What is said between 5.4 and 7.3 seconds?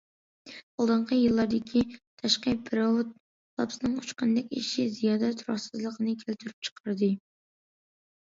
تۇراقسىزلىقنى كەلتۈرۈپ چىقاردى.